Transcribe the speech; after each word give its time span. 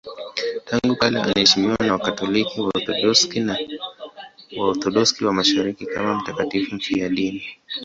Tangu 0.65 0.95
kale 0.95 1.21
anaheshimiwa 1.21 1.77
na 1.85 1.93
Wakatoliki, 1.93 2.61
Waorthodoksi 2.61 3.39
na 3.39 3.57
Waorthodoksi 4.57 5.25
wa 5.25 5.33
Mashariki 5.33 5.85
kama 5.85 6.15
mtakatifu 6.21 6.75
mfiadini. 6.75 7.43